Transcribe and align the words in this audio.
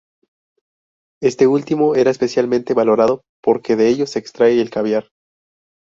Este 1.21 1.45
último 1.45 1.93
era 1.93 2.09
especialmente 2.09 2.73
valorado 2.73 3.21
por 3.39 3.61
que 3.61 3.75
de 3.75 3.87
ellos 3.87 4.09
se 4.09 4.17
extrae 4.17 4.59
el 4.59 4.71
caviar. 4.71 5.09